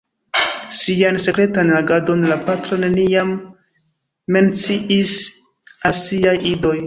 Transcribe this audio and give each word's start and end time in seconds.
Sian 0.77 1.17
sekretan 1.25 1.67
agadon 1.79 2.23
la 2.31 2.37
patro 2.47 2.79
neniam 2.85 3.35
menciis 4.37 5.13
al 5.91 5.97
siaj 6.01 6.37
idoj. 6.53 6.77